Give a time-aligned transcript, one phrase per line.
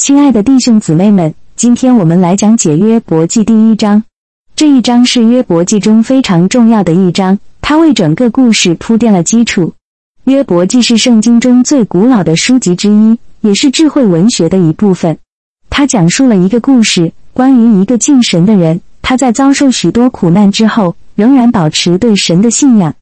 [0.00, 4.02] 亲爱的弟兄姊妹们，今天我们来讲解约伯记第一章。
[4.56, 9.74] 这一章是约伯记中非常重要的一章，它为整个故事铺垫了基础。
[10.24, 15.18] 约伯记是圣经中最古老的书籍之一，也是智慧文学的一部分。
[15.68, 22.94] 它讲述了一个故事，关于一个敬神的人，他在遭受许多苦难之后，仍然保持对神的信仰。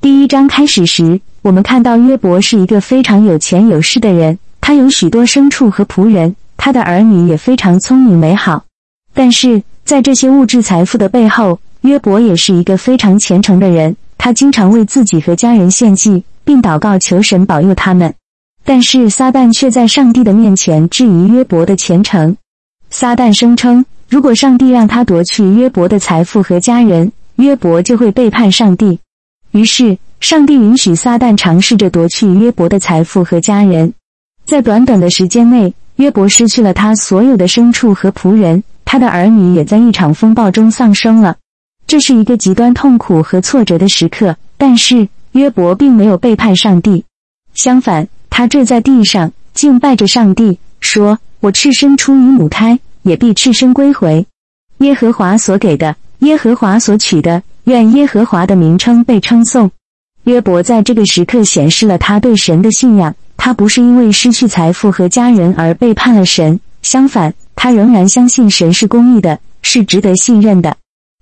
[0.00, 8.64] 第一章开始时，我们看到约伯是一个非常有钱有势的人，他有许多牲畜和仆人，他的儿女也非常聪明美好。
[9.12, 18.14] 但是在这些物质财富的背后，约伯也是一个非常虔诚的人，他经常为自己和家人献祭，并祷告求神保佑他们。
[18.64, 22.36] 但是撒旦却在上帝的面前质疑约伯的虔诚。
[22.88, 29.00] 撒旦声称，如果上帝让他夺去约伯的财富和家人，约伯就会背叛上帝。
[29.50, 33.92] 于是，上帝允许撒旦尝试着夺去约伯的财富和家人。
[34.46, 41.36] 在短短的时间内，约伯失去了他所有的牲畜和仆人，他的儿女也在一场风暴中丧生了。
[41.86, 44.36] 这是一个极端痛苦和挫折的时刻。
[44.56, 47.04] 但是，约伯并没有背叛上帝，
[47.54, 54.26] 相反，他坠在地上敬拜着上帝，说：“我赤身出于母胎，也必赤身归回。
[54.78, 59.70] 耶和华所给的，耶和华所取的。”愿耶和华的名称被称颂。
[60.24, 63.14] 约伯在这个时刻显示了他对神的信仰。
[63.36, 70.76] 他不是因为失去财富和家人而背叛了神，相反，他仍然相信神是公义的，是值得信任的。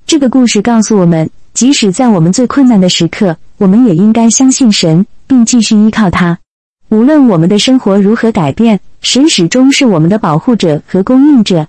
[0.06, 6.38] 这个故事告诉我们，即使在我们最困难的时刻，我们也应该相信神，并继续依靠他。
[6.88, 11.66] 无论我们的生活如何改变，神始终是我们的保护者和供应者。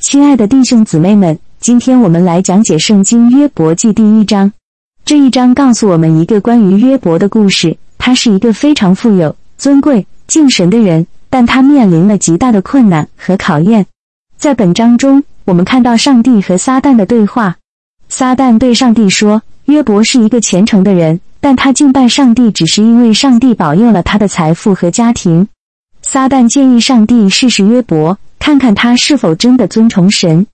[0.00, 1.38] 亲爱的弟兄姊妹们。
[1.60, 4.52] 今天我们来讲解《圣经·约伯记》第一章。
[5.04, 7.76] 这一章告诉我们一个关于约伯的故事。
[7.98, 13.84] 他是一个非常富有、尊贵、敬神的人，但他面临了极大的困难和考验。
[14.38, 17.56] 在本章中，我们看到上帝和撒旦的对话。
[18.08, 25.48] 撒旦对上帝说：“约伯是一个虔诚的人，但他敬拜上帝只是因为上帝保佑了他的财富和家庭。”
[26.02, 30.46] 撒旦建议上帝试试约伯，看看他是否真的尊崇神。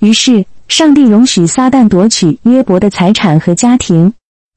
[0.00, 4.12] 于是，上帝容许撒旦夺取约伯的财产和家庭。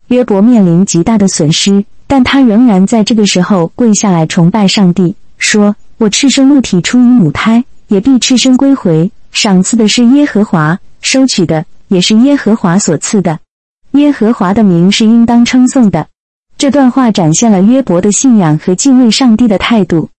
[0.07, 9.09] 约伯面临极大的损失，但他仍然在这个时候跪下来崇拜上帝，说：“我赤身露体出于母胎，也必赤身归回。
[9.31, 13.39] 赏赐的是耶和华，收取的也是耶和华所赐的。
[13.91, 16.07] 耶和华的名是应当称颂的。”
[16.59, 20.09] 这段话展现了约伯的信仰和敬畏上帝的态度。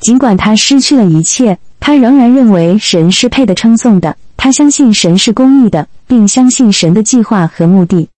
[0.00, 4.16] 尽管他失去了一切，他仍然认为神是配得称颂的。
[4.38, 8.08] 他相信神是公义的，并相信神的计划和目的。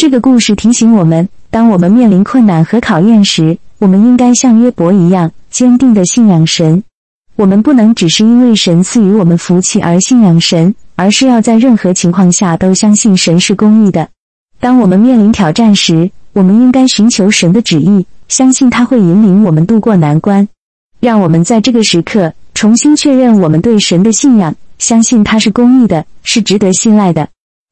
[0.00, 6.82] 这个故事提醒我们，当我们面临困难和考验时，我们应该像约伯一样坚定地信仰神。
[7.36, 14.08] 我们不能只是因为神赐予我们福气而信仰神，而是要在任何情况下都相信神是公义的。
[14.58, 20.48] 当我们面临挑战时，我们应该寻求神的旨意，相信他会引领我们渡过难关。
[20.98, 24.54] 让我们在这个时刻重新确认我们对神的信仰。
[24.78, 27.28] 相信他是公义的，是值得信赖的。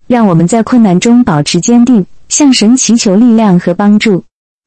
[0.07, 4.25] 让我们在困难中保持坚定，向神祈求力量和帮助。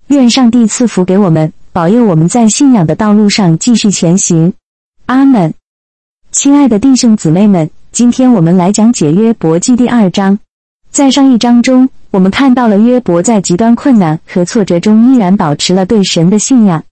[0.07, 4.53] 愿上帝赐福给我们，保佑我们在信仰的道路上继续前行。
[5.05, 5.53] 阿门。
[6.31, 10.39] 亲爱的弟兄姊妹们，今天我们来讲解约伯记第二章。
[10.89, 16.83] 在上一章中，我们看到了约伯在极端困难和挫折中依然保持了对神的信仰。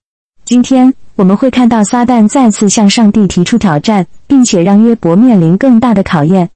[0.44, 0.94] 今天。
[1.16, 6.48] 我们会看到撒旦再次向上帝提出挑战，并且让约伯面临更大的考验。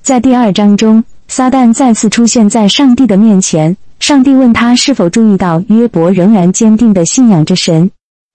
[0.00, 1.02] 在第二章中，
[1.34, 7.90] 撒旦再次出现在上帝的面前，上帝问他是否注意到约伯仍然坚定地信仰着神。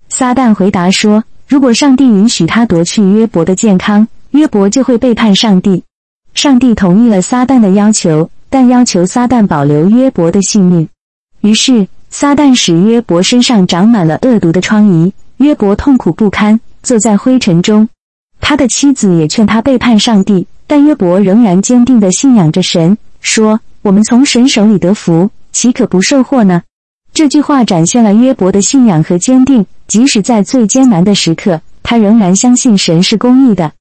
[0.10, 5.84] 撒旦回答说：“如果上帝允许他夺去约伯的健康，约伯就会背叛上帝。”
[6.34, 10.90] 上帝同意了撒旦的要求，但要求撒旦保留约伯的性命。
[11.42, 15.12] 于是，撒旦使约伯身上长满了恶毒的疮痍。
[15.38, 17.88] 约伯痛苦不堪，坐在灰尘中。
[18.42, 26.62] 他的妻子也劝他背叛上帝，但约伯仍然坚定地信仰着神，说：“我们从神手里得福，岂可不受祸呢？”
[27.14, 33.72] 这句话展现了约伯的信仰和坚定，即使在最艰难的时刻，他仍然相信神是公义的。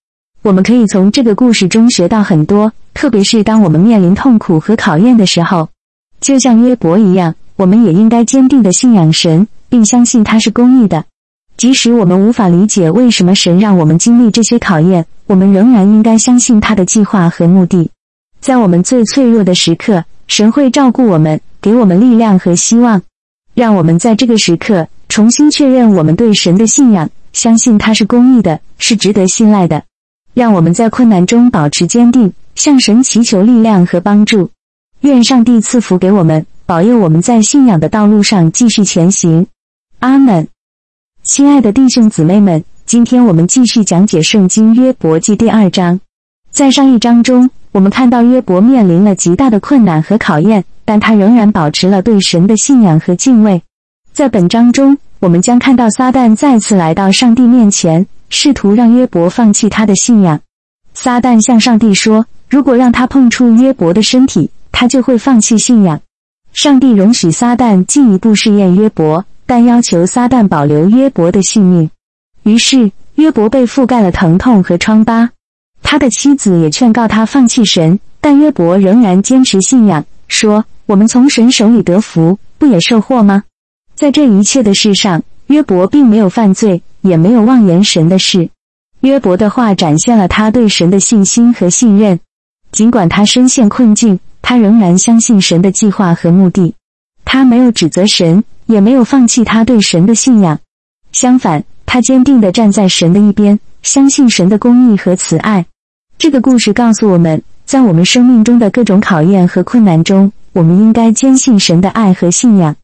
[0.42, 5.68] 我们可以从这个故事中学到很多，特别是当我们面临痛苦和考验的时候，
[6.20, 11.04] 就像约伯一样，我们也应该坚定地信仰神，并相信他是公义的。
[11.56, 17.90] 即使我们无法理解为什么神让我们经历这些考验，我们仍然应该相信他的计划和目的。
[18.40, 23.00] 在我们最脆弱的时刻，神会照顾我们，给我们力量和希望。
[23.54, 29.82] 让我们在这个时刻重新确认我们对神的信仰，相信他是公义的，是值得信赖的。
[30.34, 34.50] 让我们在困难中保持坚定，向神祈求力量和帮助。
[35.00, 39.46] 愿上帝赐福给我们，保佑我们在信仰的道路上继续前行。
[40.00, 40.46] 阿门。
[41.26, 45.98] 亲爱的弟兄姊妹们，今天我们继续讲解圣经约伯记第二章。
[46.52, 53.60] 在上一章中，我们看到约伯面临了极大的困难和考验，但他仍然保持了对神的信仰和敬畏。
[54.12, 58.06] 在本章中，我们将看到撒旦再次来到上帝面前。
[58.30, 60.38] 试图让约伯放弃他的信仰。
[60.94, 66.00] 撒旦向上帝说：“如果让他碰触约伯的身体，他就会放弃信仰。”
[66.54, 71.90] 上帝容许撒旦进一步试验约伯，但要求撒旦保留约伯的性命。
[72.42, 75.30] 于是，约伯被覆盖了疼痛和疮疤。
[75.82, 83.44] 他的妻子也劝告他放弃神，但约伯仍然坚持信仰，说：“我们从神手里得福，不也受祸吗？”
[83.94, 86.82] 在这一切的事上，约伯并没有犯罪。
[87.02, 88.50] 也没有妄言神的事。
[89.02, 92.18] 约伯的话展现了他对神的信心和信任。
[92.72, 96.74] 尽管他深陷困境，他仍然相信神的计划和目的。
[97.24, 100.58] 他没有指责神，也没有放弃他对神的信仰。
[101.12, 105.66] 相反，他坚定地站在神的一边，相信神的公义和慈爱。
[106.18, 112.76] 这个故事告诉我们，在我们生命中的各种考验和困难中，我们应该坚信神的爱和信仰。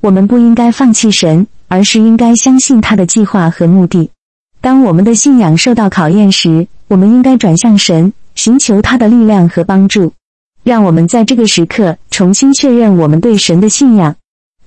[0.00, 1.46] 我们不应该放弃神。
[1.70, 4.10] 而是应该相信他的计划和目的。
[4.62, 10.14] 当我们的信仰受到考验时，我们应该转向神，寻求他的力量和帮助。
[10.64, 14.16] 让我们在这个时刻重新确认我们对神的信仰。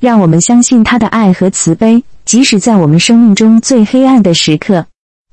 [0.02, 4.88] 让我们相信他的爱和慈悲，即使在我们生命中最黑暗的时刻。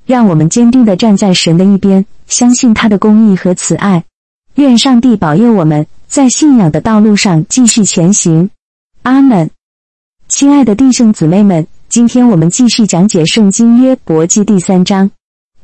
[0.05, 4.03] 让我们坚定地站在神的一边，相信他的公义和慈爱。
[4.55, 8.51] 愿上帝保佑我们在信仰的道路上继续前行。
[9.01, 9.49] 阿门。
[10.27, 15.09] 亲爱的弟兄姊妹们，今天我们继续讲解《圣经·约伯记》第三章。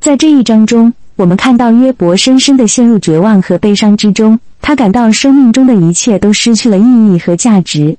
[0.00, 7.96] 在这一章中，我们看到约伯深深的陷入绝望和悲伤之中，他感到生命中的一切都失去了意义和价值。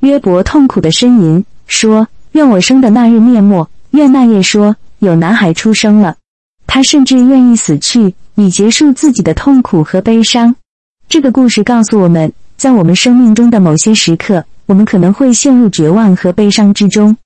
[0.00, 6.16] 约伯痛苦的呻吟说：“愿我生的那日灭没，愿那夜说有男孩出生了。”
[6.66, 10.54] 他甚至愿意死去，以结束自己的痛苦和悲伤。
[11.08, 14.44] 这个故事告诉我们，在我们生命中的某些时刻。
[14.66, 17.16] 我们可能会陷入绝望和悲伤之中，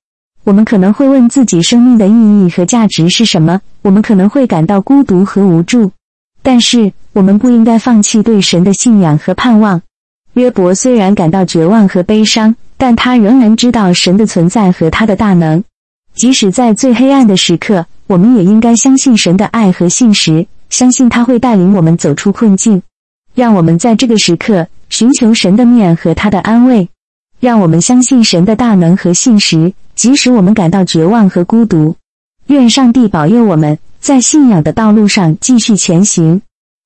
[0.45, 5.91] 我们可能会问自己生命的意义和价值是什么，我们可能会感到孤独和无助。
[6.41, 9.81] 但是，我们不应该放弃对神的信仰和盼望。
[10.33, 15.63] 约伯虽然感到绝望和悲伤，但他仍然知道神的存在和他的大能。
[16.15, 22.81] 即使在最黑暗的时刻，我们也应该相信神的爱和信实，相信他会带领我们走出困境。
[23.35, 26.89] 让我们在这个时刻寻求神的面和他的安慰。
[27.39, 31.95] 让我们相信神的大能和信实，即使我们感到绝望和孤独。
[32.47, 36.41] 愿上帝保佑我们在信仰的道路上继续前行。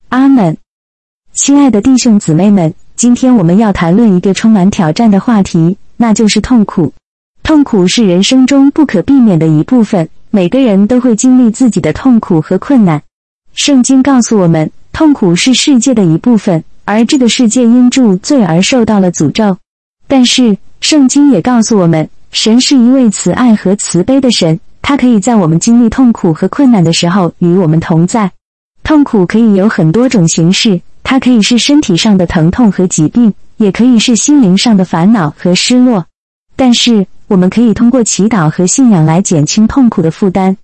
[0.08, 0.56] 阿门。
[1.34, 6.92] 亲爱的弟兄姊妹们，今天我们要谈论一个充满挑战的话题，那就是痛苦。
[7.44, 13.00] 痛苦是人生中不可避免的一部分，每个人都会经历自己的痛苦和困难。
[13.54, 19.56] 圣经告诉我们，痛苦是世界的一部分，而这个世界因住罪而受到了诅咒。
[20.08, 28.32] 但是，圣经也告诉我们，神是一位慈爱和慈悲的神，他可以在我们经历痛苦和困难的时候与我们同在。
[28.82, 36.04] 痛苦可以有很多种形式，它可以是身体上的疼痛和疾病，也可以是心灵上的烦恼和失落。
[36.54, 40.58] 但是，我们可以通过祈祷和信仰来减轻痛苦的负担。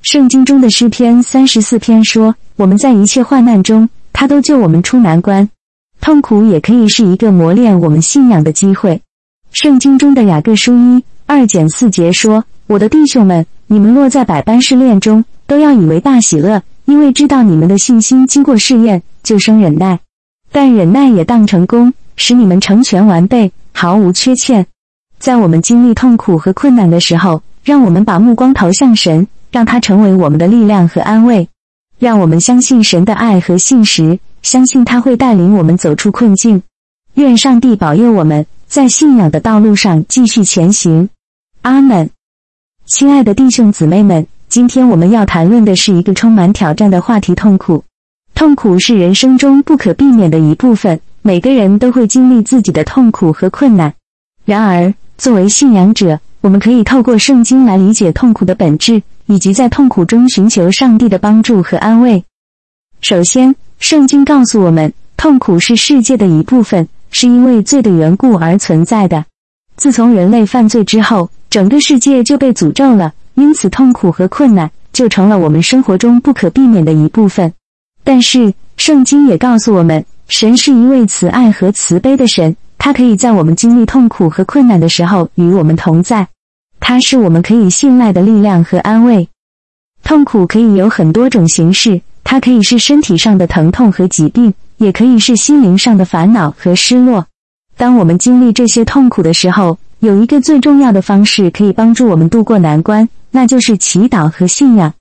[0.00, 5.46] 圣经中的诗篇三十四篇说：“我们在一切患难中，他都救我们出难关。”
[6.00, 9.02] 痛苦也可以是一个磨练我们信仰的机会。
[9.52, 20.00] 圣经中的雅各书一二减四节说：“我的弟兄们，你们落在百般试炼中，都要以为大喜乐，因为知道你们的信心经过试验，就生忍耐。
[20.52, 24.66] 但忍耐也当成功，使你们成全完备，毫无缺欠。”
[25.18, 31.48] 在我们经历痛苦和困难的时候，让我们把目光投向神，让他成为我们的力量和安慰。
[31.98, 34.18] 让我们相信神的爱和信实。
[34.42, 36.62] 相信他会带领我们走出困境，
[37.12, 41.10] 愿上帝保佑我们在信仰的道路上继续前行。
[41.60, 42.08] 阿门。
[42.86, 47.84] 亲爱的弟兄姊妹们，今天我们要谈论的是一个充满挑战的话题——痛苦。
[48.40, 53.92] 痛苦是人生中不可避免的一部分，每个人都会经历自己的痛苦和困难。
[54.46, 62.24] 然而，作为信仰者，我们可以透过圣经来理解痛苦的本质，以及在痛苦中寻求上帝的帮助和安慰。
[63.02, 69.26] 首先，圣经告诉我们，痛苦是世界的一部分，是因为罪的缘故而存在的。
[69.76, 77.52] 自从人类犯罪之后，整个世界就被诅咒了，因此痛苦和困难就成了我们生活中不可避免的一部分。
[78.10, 86.26] 但是，圣经也告诉我们，神是一位慈爱和慈悲的神，他可以在我们经历痛苦和困难的时候与我们同在。
[86.80, 89.28] 他是我们可以信赖的力量和安慰。
[90.02, 97.24] 痛苦可以有很多种形式，它可以是身体上的疼痛和疾病，也可以是心灵上的烦恼和失落。
[97.76, 104.92] 当我们经历这些痛苦的时候，有一个最重要的方式可以帮助我们度过难关，那就是祈祷和信仰。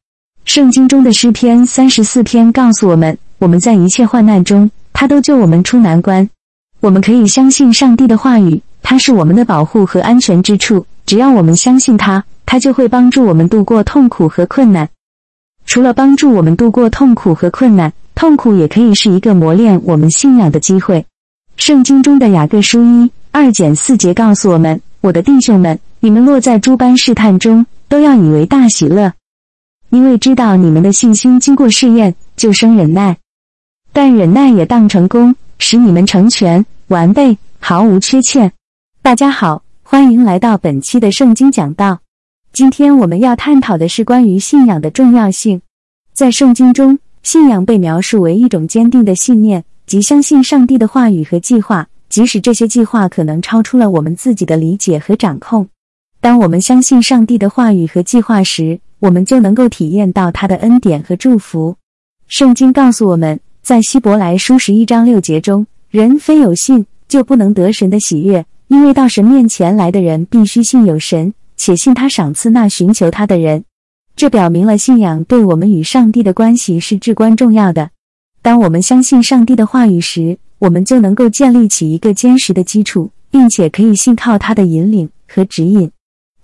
[0.46, 6.28] 圣经中的诗篇三十四篇告诉我们，我们在一切患难中，他都救我们出难关。
[6.80, 10.86] 我们可以相信上帝的话语，他是我们的保护和安全之处。
[11.06, 14.90] 只要我们相信他，他就会帮助我们度过痛苦和困难。
[15.66, 21.06] 除了帮助我们度过痛苦和困难，痛苦也可以是一个磨练我们信仰的机会。
[21.58, 29.14] 圣经中的雅各书一二减四节告诉我们：“我的弟兄们，你们落在诸般试探中，都要以为大喜乐，
[29.92, 33.18] 因为知道你们的信心经过试验，就生忍耐。
[33.92, 38.52] 但忍耐也当成功，使你们成全完备，毫无缺欠。”
[39.02, 42.00] 大家好，欢迎来到本期的圣经讲道。
[42.54, 45.60] 今天我们要探讨的是关于信仰的重要性。
[46.14, 55.68] 在圣经中，信仰被描述为一种坚定的信念，即相信上帝的话语和计划，即使这些计划可能超出了我们自己的理解和掌控。
[56.22, 61.76] 当我们相信上帝的话语和计划时，我们就能够体验到他的恩典和祝福。
[62.28, 71.34] 圣经告诉我们，在希伯来书十一章六节中，人非有信就不能得神的喜悦，因为到神面前来的人必须信有神。
[71.62, 73.66] 且信他赏赐那寻求他的人，
[74.16, 77.90] 这表明了信仰对我们与上帝的关系是至关重要的。
[78.42, 85.92] 当我们相信上帝的话语时，我们就能够建立起一个坚实的基础，并且可以信靠他的引领和指引。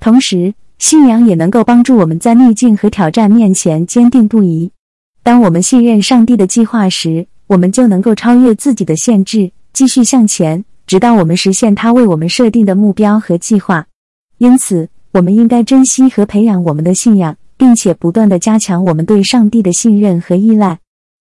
[0.02, 4.72] 同时，信仰也能够帮助我们在逆境和挑战面前坚定不移。
[5.24, 13.88] 当我们信任上帝的计划时，我们就能够超越自己的限制，继续向前，直到我们实现他为我们设定的目标和计划。
[14.38, 20.80] 因此，我们应该珍惜和培养我们的信仰，并且不断的加强我们对上帝的信任和依赖。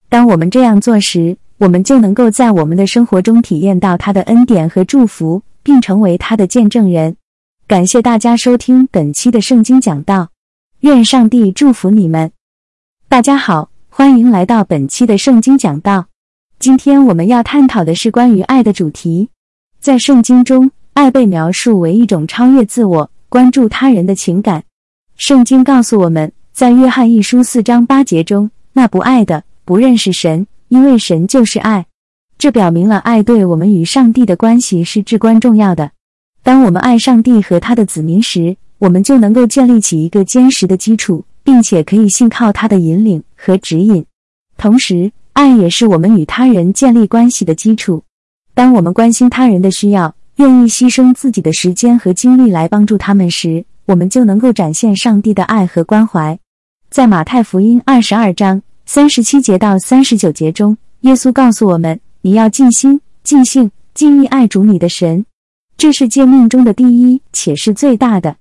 [0.08, 7.16] 当我们这样做时，我们就能够在我们的生活中体验到他的恩典和祝福，并成为他的见证人。
[7.66, 10.28] 感谢大家收听本期的圣经讲道，
[10.80, 12.30] 愿上帝祝福你们。
[13.08, 16.04] 大家好，欢迎来到本期的圣经讲道。
[16.58, 19.30] 今天我们要探讨的是关于爱的主题。
[19.80, 23.10] 在圣经中，爱被描述为一种超越自我。
[23.30, 24.64] 关注他人的情感，
[25.16, 31.86] 圣经告诉我们在约翰一书四章八节中，那不爱的不认识神，因为神就是爱。
[32.36, 35.92] 这表明了爱对我们与上帝的关系是至关重要的。
[36.44, 44.06] 当我们爱上帝和他的子民时，我们就能够建立起一个坚实的基础，并且可以信靠他的引领和指引。
[44.56, 48.04] 同时，爱也是我们与他人建立关系的基础。
[48.54, 50.14] 当我们关心他人的需要。
[50.38, 56.36] 愿意牺牲自己的时间和精力来帮助他们时，我们就能够展现上帝的爱和关怀。
[56.90, 65.24] 在马太福音二十二章三十七节到三十九节中，耶稣告诉我们：“你要尽心、尽性、尽意爱主你的神，
[65.76, 68.36] 这是诫命中的第一，且是最大的。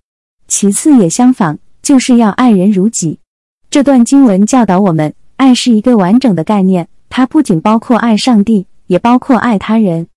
[0.48, 3.20] 其次也相仿，就是要爱人如己。”
[3.70, 10.08] 这段经文教导我们，爱是一个完整的概念，它不仅包括爱上帝，也包括爱他人。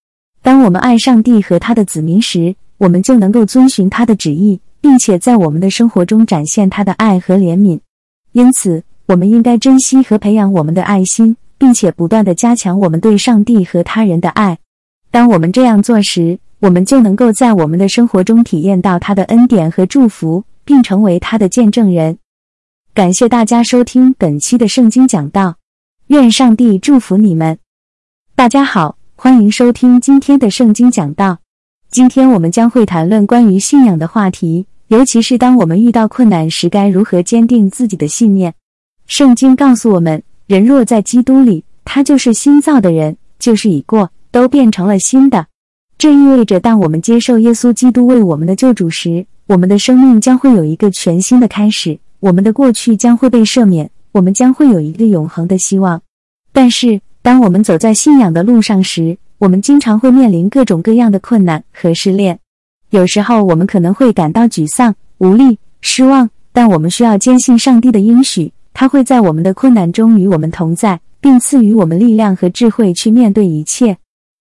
[0.43, 7.81] 当我们爱上帝和他的子民时，我们就能够遵循他的旨意，并且在我们的生活中展现他的爱和怜悯。
[8.33, 14.59] 因此，我们应该珍惜和培养我们的爱心，并且不断的加强我们对上帝和他人的爱。
[15.11, 22.19] 当我们这样做时，我们就能够在我们的生活中体验到他的恩典和祝福，并成为他的见证人。
[22.95, 25.57] 感谢大家收听本期的圣经讲道，
[26.07, 27.59] 愿上帝祝福你们。
[28.35, 28.97] 大家好。
[29.19, 31.39] 欢迎收听今天的圣经讲道。
[31.91, 38.53] 今天我们将会谈论关于信仰的话题，尤其是当我们遇到困难时，该如何坚定自己的信念。
[39.07, 45.47] 圣经告诉我们，人若在基督里，他就是新造的人，就是已过，都变成了新的。
[45.99, 56.03] 这意味着，当我们接受耶稣基督为我们的救主时，我们的生命将会有一个全新的开始，我们的过去将会被赦免，我们将会有一个永恒的希望。
[56.53, 62.39] 但是，当我们走在信仰的路上时，我们经常会面临各种各样的困难和试炼。
[62.91, 73.97] 有时候，我们可能会感到沮丧、无力、失望，但我们需要坚信上帝的应许，他会在我们的困难中与我们同在，并赐予我们力量和智慧去面对一切。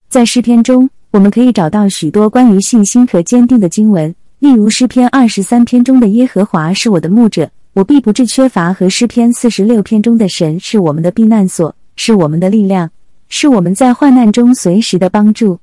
[0.10, 8.74] 在诗篇中，我们可以找到许多关于信心和坚定的经文，例如诗篇二十三篇中的“耶和华是我的牧者，我必不致缺乏。
[8.74, 12.92] 和诗篇四十六篇中的神是我们的避难所，是我们的力量，
[13.30, 15.58] 是我们在患难中随时的帮助。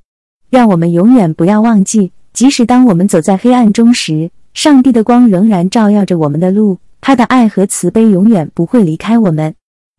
[0.49, 9.53] 让我们永远不要忘记，即使当我们走在黑暗中时，上帝的光仍然照耀着我们的路，他的爱和慈悲永远不会离开我们。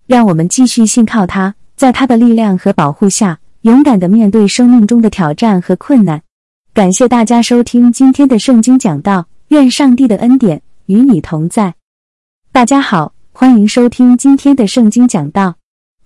[0.08, 6.21] 让我们继续信靠他，在他的力量和保护下，勇敢的面对生命中的挑战和困难。
[6.75, 11.75] 感谢大家收听今天的圣经讲道，愿上帝的恩典与你同在。
[12.52, 15.54] 大家好，欢迎收听今天的圣经讲道。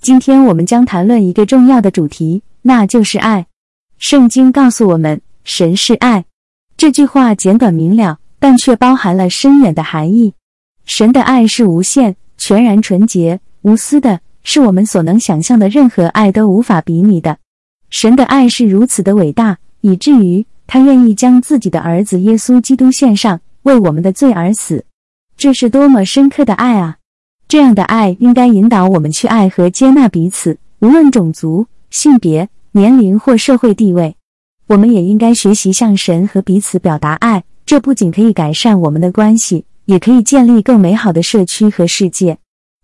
[0.01, 3.45] 今天我们将谈论一个重要的主题，那就是爱。
[3.99, 6.27] 圣经告诉我们，神是爱。
[6.77, 10.33] 这句话简短明了，但却包含了深远的含义。
[10.85, 13.41] 神的爱是无限、全然纯洁。
[13.63, 17.37] 无私的是我们所能想象的任何爱都无法比拟的。
[17.91, 24.85] 神的爱是如此的伟大，以至于他愿意将自己的儿子耶稣基督献上，为我们的罪而死。
[25.37, 26.97] 这是多么深刻的爱啊！
[27.47, 34.17] 这样的爱应该引导我们去爱和接纳彼此，无论种族、性别、年龄或社会地位。
[34.67, 37.45] 我们也应该学习向神和彼此表达爱。
[37.65, 42.37] 这不仅可以改善我们的关系，也可以建立更美好的社区和世界。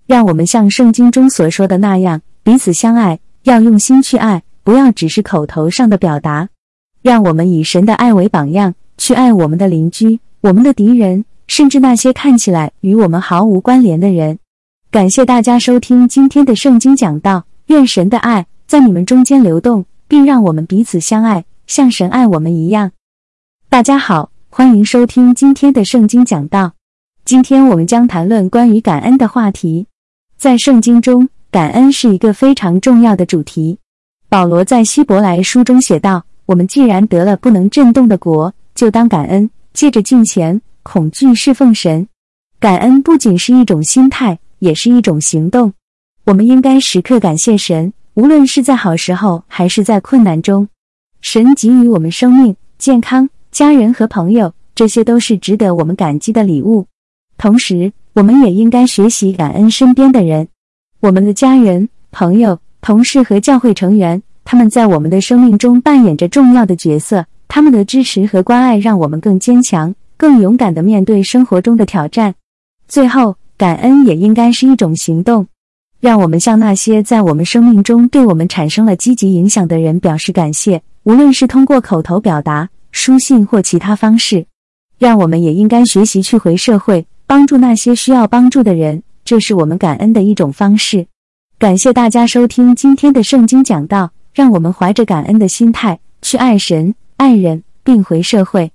[0.07, 6.49] 让我们像圣经中所说的那样，彼此相爱，要用心去爱，不要只是口头上的表达。
[7.03, 14.39] 让我们以神的爱为榜样，去爱我们的邻居、我们的敌人，甚至那些看起来与我们毫无关联的人。
[14.91, 22.93] 感谢大家收听今天的圣经讲道，愿神的爱在你们中间流动，并让我们彼此相爱，像神爱我们一样。
[23.69, 26.73] 大家好，欢迎收听今天的圣经讲道。
[27.27, 29.89] 今天我们将谈论关于感恩的话题。
[30.39, 33.79] 在圣经中，感恩是一个非常重要的主题。
[34.35, 42.09] 保罗在希伯来书中写道：“我们既然得了不能震动的国，就当感恩，借着敬虔、恐惧侍奉神。
[42.59, 45.73] 感恩不仅是一种心态，也是一种行动。
[46.25, 50.67] 我们应该时刻感谢神，无论是在好时候还是在困难中。
[51.21, 56.89] 神给予我们生命、健康、家人和朋友，这些都是值得我们感激的礼物。
[57.39, 60.49] 同时，我们也应该学习感恩身边的人，
[60.99, 67.27] 我们的家人、朋友、同事和教会成员，他们在我们的生命中扮演着重要的角色。
[67.49, 72.35] 他们的支持和关爱让我们更坚强、更勇敢地面对生活中的挑战。
[72.89, 75.47] 最后，感恩也应该是一种行动，
[76.01, 84.47] 让我们向那些在我们生命中对我们产生了积极影响的人表示感谢，无论是通过口头表达、书信或其他方式。
[84.99, 87.07] 让我们也应该学习去回社会。
[87.27, 91.07] 帮助那些需要帮助的人，这是我们感恩的一种方式。
[91.59, 98.73] 感谢大家收听今天的圣经讲道，让我们怀着感恩的心态去爱神、爱人，并回社会。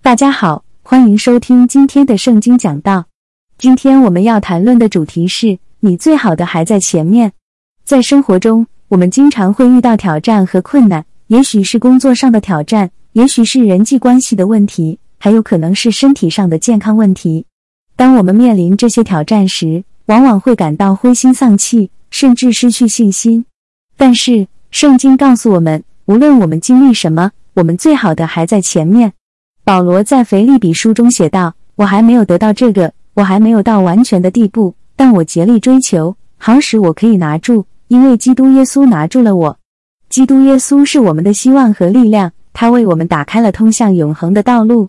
[0.00, 3.04] 大家好，欢迎收听今天的圣经讲道。
[3.58, 7.30] 今天我们要谈论的主题是你最好的还在前面。
[7.84, 17.44] 在生活中，我们经常会遇到挑战和困难，也许是工作上的挑战，也许是人际关系的问题，还有可能是身体上的健康问题。
[17.94, 23.44] 当我们面临这些挑战时，往往会感到灰心丧气，甚至失去信心。
[23.98, 29.12] 但是，圣经告诉我们，无论我们经历什么，我们最好的还在前面。
[29.64, 39.58] 保罗在腓立比书中写道：“我还没有得到这个，我还没有到完全的地步，但我竭力追求，好使我可以拿住，因为基督耶稣拿住了我。
[40.08, 44.88] 基督耶稣是我们的希望和力量，他为我们打开了通向永恒的道路。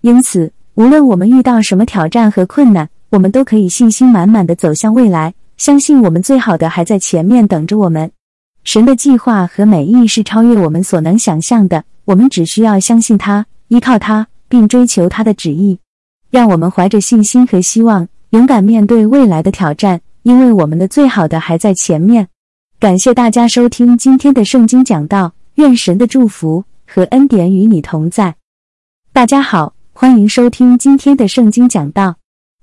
[0.00, 8.08] 因此。”无论我们遇到什么挑战和困难，我们都可以信心满满的走向未来，相信我们最好的还在前面等着我们。
[8.70, 15.78] 神的计划和美意是超越我们所能想象的，我们只需要相信他，依靠他，并追求他的旨意。
[16.28, 22.28] 让我们怀着信心和希望，勇敢面对未来的挑战，因为我们的最好的还在前面。
[22.78, 28.34] 感谢大家收听今天的圣经讲道，愿神的祝福和恩典与你同在。
[29.14, 29.72] 大家好。
[29.94, 32.16] 欢迎收听今天的圣经讲道。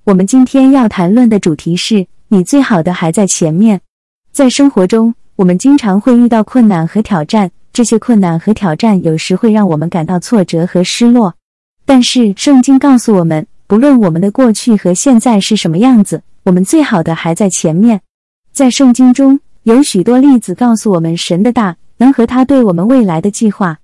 [0.03, 3.81] 我们今天要谈论的主题是你最好的还在前面。
[4.31, 11.33] 在生活中，我们经常会遇到困难和挑战，这些困难和挑战有时会让我们感到挫折和失落。
[11.85, 18.01] 但是，圣经告诉我们，不论我们的过去和现在是什么样子，我们最好的还在前面。
[18.53, 23.79] 在圣经中有许多例子告诉我们神的大能和他对我们未来的计划。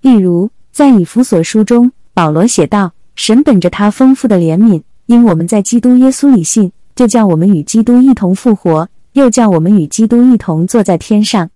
[0.00, 2.92] 例如，在以弗所书中，保罗写道。
[3.14, 8.86] 神本着他丰富的怜悯，因我们在基督耶稣里信，就叫我们与基督一同复活，
[9.16, 11.48] 又叫我们与基督一同坐在天上。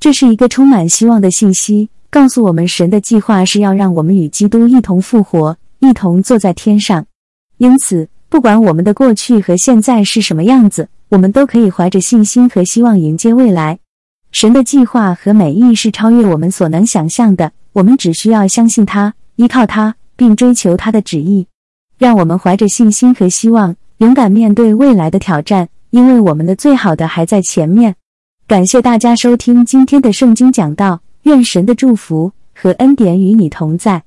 [0.00, 7.06] 这是一个充满希望的信息，告诉我们神的计划是要让我们与基督一同复活，一同坐在天上。
[7.58, 13.78] 因此，不管我们的过去和现在是什么样子，我们都可以怀着信心和希望迎接未来。
[14.32, 21.46] 神的计划和美意是超越我们所能想象的，我们只需要相信他，依靠他，并追求他的旨意。
[21.96, 27.94] 让我们怀着信心和希望，勇敢面对未来的挑战，因为我们的最好的还在前面。
[28.48, 34.02] 感谢大家收听今天的圣经讲道，愿神的祝福和恩典与你同在。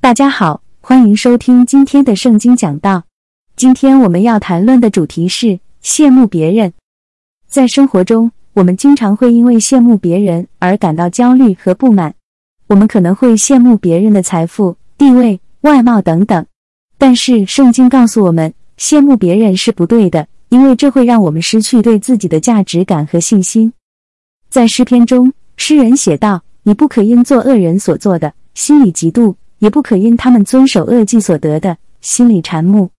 [0.00, 3.04] 大家好，欢迎收听今天的圣经讲道。
[3.54, 6.72] 今天我们要谈论的主题是羡慕别人。
[7.46, 12.12] 在生活中，我们经常会因为羡慕别人而感到焦虑和不满。
[12.66, 16.44] 我们可能会羡慕别人的财富、地位、外貌等等。
[16.98, 23.72] 但是圣经告诉我们，羡慕别人是不对的，因为这会让我们失去对自己的价值感和信心。
[24.48, 32.90] 在诗篇中，诗人写道：“你不可因作恶人所做的，心里嫉妒；也不可因他们遵守恶计所得的，心里馋慕。”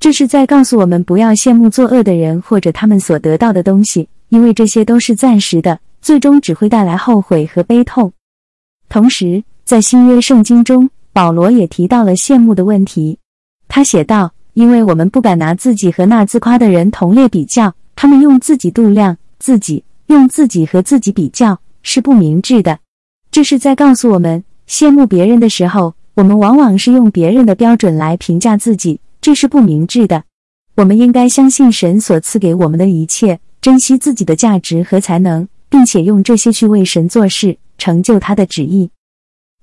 [0.00, 8.12] 这是在告诉我们，不要羡慕作恶的人或者他们所得到的东西，因为这些都是暂时的，最终只会带来后悔和悲痛。
[8.88, 13.18] 同时，在新约圣经中，保罗也提到了羡慕的问题。
[13.68, 22.78] 他写道：“因为我们不敢拿自己和那自夸的人同列比较，他们用自己度量自己，用自己和自己比较，是不明智的。”
[23.32, 29.00] 这是在告诉我们，羡慕别人的时候，我们往往是用别人的标准来评价自己。
[29.22, 30.24] 这是不明智的。
[30.74, 38.90] 我们应该相信神所赐给我们的一切，珍惜自己的价值和才能，并且用这些去为神做事，成就他的旨意。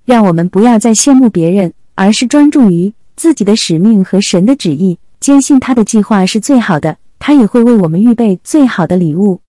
[0.04, 9.42] 让我们不要再羡慕别人，而是专注于自己的使命和神的旨意，坚信他的计划是最好的，他也会为我们预备最好的礼物。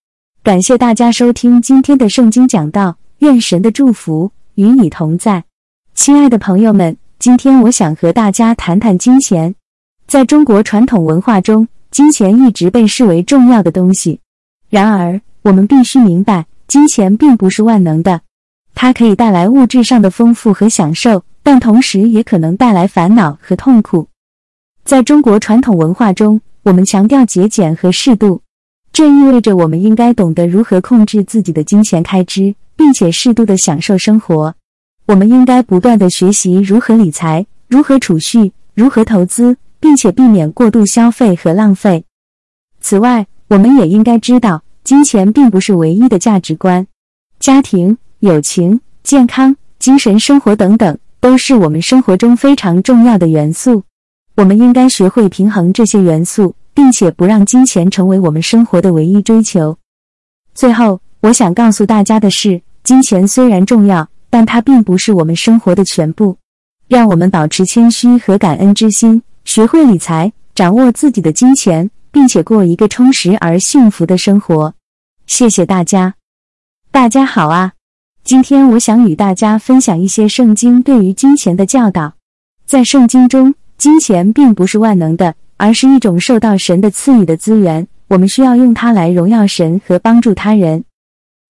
[0.43, 5.45] 感谢大家收听今天的圣经讲道，愿神的祝福与你同在，
[5.95, 6.97] 亲爱的朋友们。
[7.17, 9.55] 今天我想和大家谈谈金钱。
[10.05, 14.19] 在中国传统文化中，金钱一直被视为重要的东西。
[14.69, 18.19] 然而，我们必须明白，金钱并不是万能的。
[18.75, 24.07] 它可以带来物质上的丰富和享受，但同时也可能带来烦恼和痛苦。
[24.83, 28.41] 在中国传统文化中，我们强调节俭和适度，
[28.93, 34.55] 这意味着我们应该懂得如何控制自己的金钱开支，并且适度的享受生活。
[35.07, 39.57] 我们应该不断的学习如何理财，如何储蓄，如何投资。
[39.81, 42.05] 并且避免过度消费和浪费。
[42.79, 46.85] 此外，我们也应该知道，金钱并不是唯一的价值观。
[47.39, 53.83] 家庭、友情、健康、精神生活等等，都是我们生活中非常重要的元素。
[54.35, 59.77] 我们应该学会平衡这些元素，并且不让金钱成为我们生活的唯一追求。
[60.55, 66.37] 最后，我想告诉大家的是，金钱虽然重要，但它并不是我们生活的全部。
[66.87, 69.21] 让我们保持谦虚和感恩之心。
[69.45, 74.73] 学会理财，掌握自己的金钱，并且过一个充实而幸福的生活。
[75.27, 76.15] 谢谢大家。
[76.89, 77.73] 大家好啊！
[78.31, 82.13] 今天我想与大家分享一些圣经对于金钱的教导。
[82.65, 87.85] 在圣经中，金钱并不是万能的，而是一种受到神的赐予的资源。
[88.07, 90.85] 我们需要用它来荣耀神和帮助他人。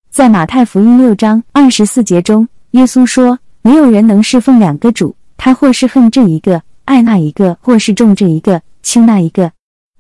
[0.10, 9.52] 在马太福音六章二十四节中，耶稣说：“没有人能侍奉两个主，他或是恨这一个。”爱那一个，或是重这一个，轻那一个。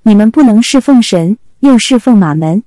[0.01, 2.63] 你们不能侍奉神，又侍奉马门。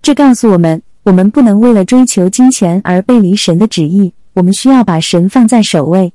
[0.00, 4.12] 这告诉我们，我们不能为了追求金钱而背离神的旨意。
[4.34, 6.12] 我们需要把神放在首位。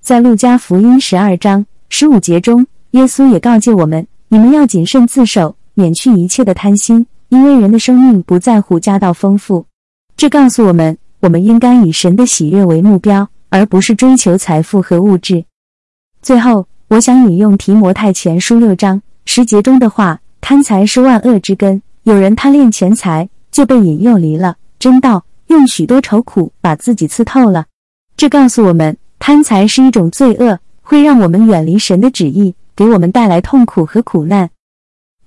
[0.00, 9.66] 在路加福音十二章十五节中，耶稣也告诫我们：你们要谨慎自守，免去一切的贪心，因为人的生命不在乎家道丰富。
[10.16, 15.44] 这告诉我们，我们应该以神的喜悦为目标，而不是追求财富和物质。
[16.20, 16.66] 最后。
[16.88, 27.66] 我想引用提摩太前书六章十节中的话：“贪财是万恶之根，有人贪恋钱财，就被引诱离了真道，用许多愁苦把自己刺透了。”
[28.16, 34.50] 这告诉我们，贪财是一种罪恶，会让我们远离神的旨意，给我们带来痛苦和苦难。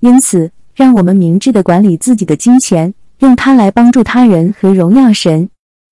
[0.01, 5.49] 因此，让我们明智的管理自己的金钱，用它来帮助他人和荣耀神。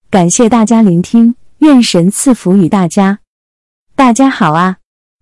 [0.10, 3.19] 感谢大家聆听，愿神赐福与大家。
[3.96, 4.78] 大家好啊！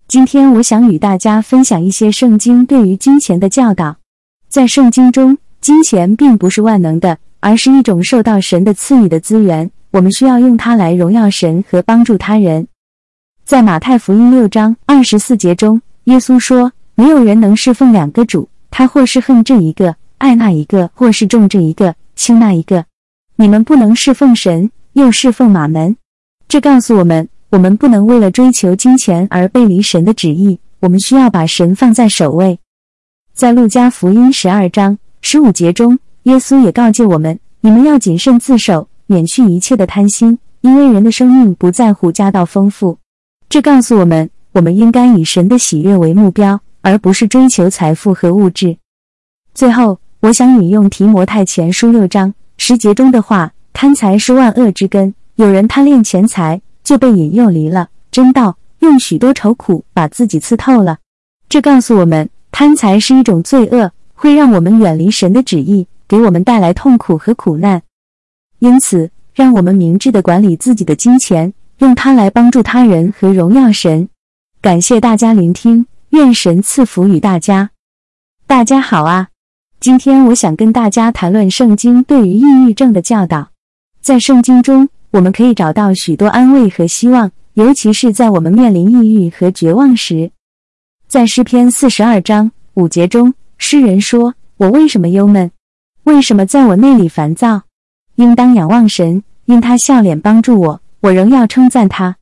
[0.08, 3.96] 今天我想与大家分享一些圣经对于金钱的教导。
[4.48, 9.70] 在圣经中，金钱并不是万能的，而是一种受到神的赐予的资源。
[9.92, 12.66] 我们需要用它来荣耀神和帮助他人。
[13.44, 22.84] 在马太福音六章二十四节中，耶稣说：“没有人能侍奉两个主，他或是恨这一个，爱那一个；或是重这一个，轻那一个。
[23.36, 25.96] 你们不能侍奉神，又侍奉马门。”
[26.48, 27.28] 这告诉我们。
[27.50, 30.58] 我们不能为了追求金钱而背离神的旨意。
[30.80, 32.58] 我们需要把神放在首位。
[33.34, 42.98] 在路加福音十二章十五节中，耶稣也告诫我们：你们要谨慎自守，免去一切的贪心，因为人的生命不在乎家道丰富。
[43.48, 48.76] 这告诉我们，我们应该以神的喜悦为目标，而不是追求财富和物质。
[49.54, 60.98] 最后，我想引用提摩太前书六章十节中的话：“贪财是万恶之根，有人贪恋钱财，就被引诱离了真道，用许多愁苦把自己刺透了。”
[61.48, 67.82] 这告诉我们，贪财是一种罪恶，会让我们远离神的旨意，给我们带来痛苦和苦难。
[68.60, 71.52] 因此，让我们明智的管理自己的金钱。
[71.78, 74.08] 用它来帮助他人和荣耀神。
[74.60, 77.70] 感谢大家聆听，愿神赐福与大家。
[78.46, 79.30] 大家好啊，
[79.80, 83.48] 今天我想跟大家谈论圣经对于抑郁症的教导。
[84.00, 90.30] 在圣经中，我们可以找到许多安慰和希望，尤其是在我们面临抑郁和绝望时。
[91.08, 95.52] 在诗篇四十二章五节中，诗人说：“我为什么忧闷？
[96.02, 97.62] 为什么在我内里烦躁？
[98.16, 102.16] 应当仰望神，因他笑脸帮助我。”我仍要称赞他。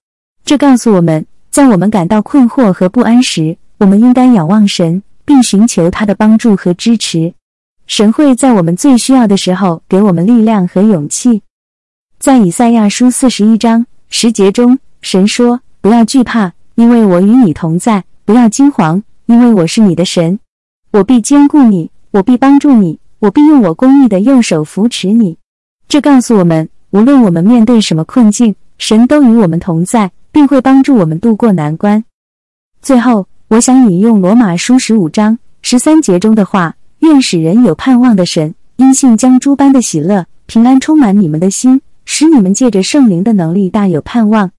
[0.45, 7.33] 这告诉我们，在我们感到困惑和不安时，我们应该仰望神，并寻求他的帮助和支持。
[7.87, 11.43] 神会在我们最需要的时候给我们力量和勇气。
[12.19, 20.39] 在以赛亚书四十一章十节中，神说：“不要惧怕，因为我与你同在；不要惊惶，因为我是你的神。
[20.93, 25.37] 我必坚固你，我必帮助你，我必用我公义的右手扶持你。”
[25.89, 32.05] 这告诉我们，无论我们面对什么困境，神都与我们同在，并会帮助我们渡过难关。
[32.83, 44.51] 最后，我想引用罗马书十五章十三节中的话：“愿使人有盼望的神，因信将诸般的喜乐、平安充满你们的心，使你们借着圣灵的能力大有盼望。”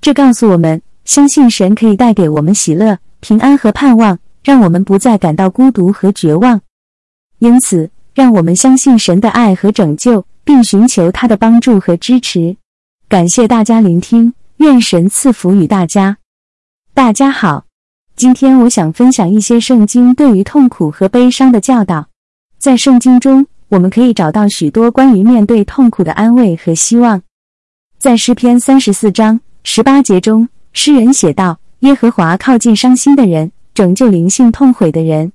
[0.00, 6.62] 这告诉我们，相信神可以带给我们喜乐、平安和盼望，让我们不再感到孤独和绝望。
[7.38, 12.56] 因此，让我们相信神的爱和拯救，并寻求他的帮助和支持。
[13.10, 16.16] 感谢大家聆听，愿神赐福与大家。
[16.94, 17.66] 大家好，
[18.16, 22.08] 今天我想分享一些圣经对于痛苦和悲伤的教导。
[22.56, 27.20] 在圣经中，我们可以找到许多关于面对痛苦的安慰和希望。
[27.98, 35.30] 在诗篇三十四章十八节中，诗人写道：“耶和华靠近伤心的人，拯救灵性痛悔的人。”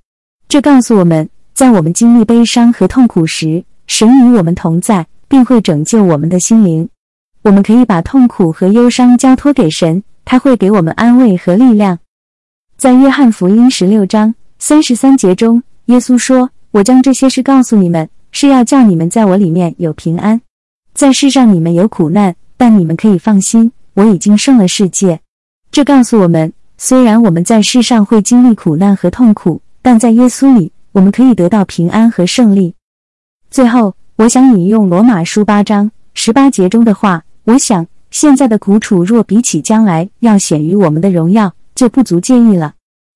[0.50, 6.90] 这告诉我们在我们经历悲伤和痛苦时，神与我们同在，并会拯救我们的心灵。
[7.44, 11.98] 我们可以把痛苦和忧伤交托给神，他会给我们安慰和力量。
[12.76, 20.42] 在约翰福音十六章三十三节中，耶稣说：“我将这些事告诉你们，是要叫你们在我里面有平安。
[20.94, 25.22] 在世上你们有苦难，但你们可以放心，我已经胜了世界。”
[25.72, 26.52] 这告诉我们，
[26.86, 32.76] 虽然我们在世上会经历苦难和痛苦，但在耶稣里，我们可以得到平安和胜利。
[33.50, 37.24] 最后，我想引用罗马书八章十八节中的话。
[37.46, 42.74] 我想，现在的苦楚若比起将来要显于我们的荣耀，就不足介意了。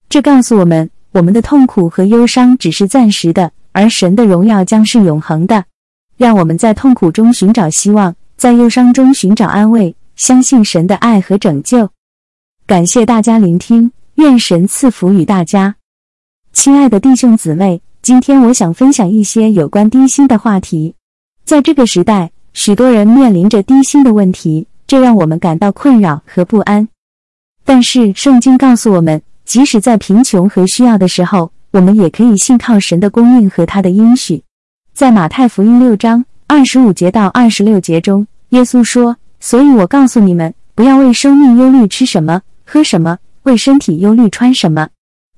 [0.07, 5.65] 这告诉我们，我们的痛苦和忧伤只是暂时的，而神的荣耀将是永恒的。
[6.15, 11.89] 让我们在痛苦中寻找希望，在忧伤中寻找安慰，相信神的爱和拯救。
[12.67, 15.75] 感谢大家聆听，愿神赐福与大家。
[16.51, 20.93] 亲爱的弟兄姊妹，今天我想分享一些有关低薪的话题。
[21.45, 22.29] 在这个时代。
[22.53, 26.89] 许多人面临着低薪的问题，这让我们感到困扰和不安。
[27.63, 34.43] 但是圣经告诉我们，即使在贫穷和需要的时候，我们也可以信靠神的供应和他的应许。
[34.91, 44.89] 在马太福音六章二十五节到二十六节中，耶稣说：“所以我告诉你们，不要为生命忧虑吃什么、喝什么；为身体忧虑穿什么。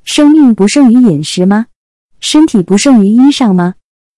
[0.03, 1.67] 生命不胜于饮食吗？
[2.19, 3.75] 身体不胜于衣裳吗？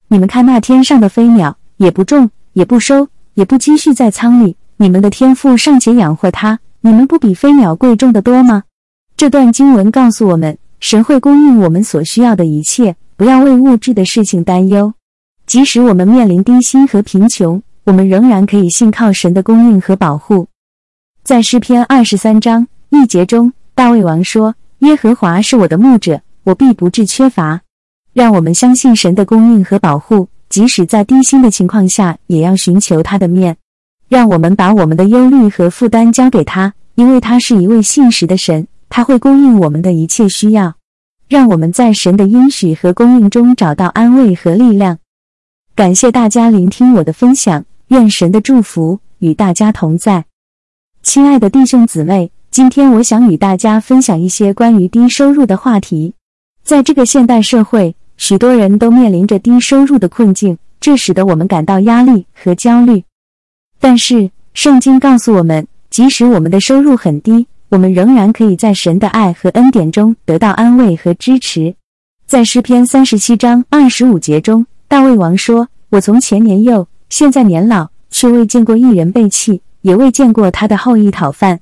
[0.08, 4.58] 你们看那天上的飞鸟，也不种。”也不收，也不积蓄在仓里。
[4.76, 8.64] 你们的天赋尚且养活它，你们不比飞鸟贵重的多吗？
[9.16, 14.94] 这段经文告诉我们，神会供应我们所需要的一切，不要为物质的事情担忧。
[15.48, 20.50] 即使我们面临低薪和贫穷，我们仍然可以信靠神的供应和保护。
[21.24, 27.62] 在诗篇二十三章一节中，大卫王说：“耶和华是我的牧者，我必不致缺乏。”
[28.14, 30.28] 让我们相信神的供应和保护。
[30.50, 33.56] 即使在低薪的情况下，也要寻求他的面。
[34.10, 40.76] 让我们把我们的忧虑和负担交给他，因为他是一位信实的神，他会供应我们的一切需要。
[41.30, 44.98] 让我们在神的应许和供应中找到安慰和力量。
[45.74, 50.26] 感谢大家聆听我的分享，愿神的祝福与大家同在。
[51.02, 56.14] 亲爱的弟兄姊妹，今天我想与大家分享一些关于低收入的话题。
[56.66, 57.96] 在这个现代社会。
[58.18, 63.04] 许多人都面临着低收入的困境，这使得我们感到压力和焦虑。
[63.80, 71.74] 但是，圣经告诉我们，即使我们的收入很低，我们仍然可以在神的爱和恩典中得到安慰和支持。
[72.28, 81.60] 在诗篇三十七章二十五节中，大卫王说：“我从前年幼，现在年老，却未见过一人被弃，也未见过他的后裔讨饭。”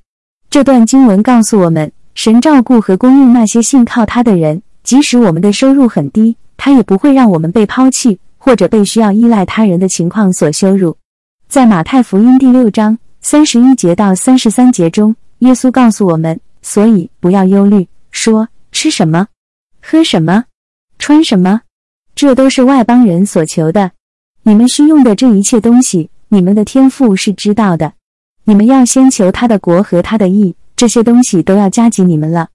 [0.49, 10.97] 这段经文告诉我们，神照顾和供应那些信靠他的人，即使我们的收入很低，他也不会让我们被抛弃，或者被需要依赖他人的情况所羞辱。
[11.47, 19.27] 在马太福音第六章三十一节到三十三节中，耶稣告诉我们：“所以不要忧虑，说吃什么，
[19.83, 20.45] 喝什么，
[20.97, 21.61] 穿什么，
[22.15, 23.91] 这都是外邦人所求的。
[24.41, 27.93] 你们需用的这一切东西，你们的天父是知道的。
[28.49, 32.47] 你们要先求他的国和他的义，这些东西都要加给你们了。”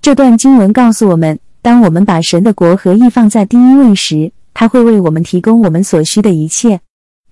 [0.00, 6.78] 这段经文告诉我们，当我们把神的国和义放在第一位时，他会为我们提供我们所需的一切。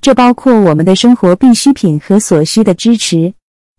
[0.01, 3.35] 这包括我们的生活必需品和所需的支持，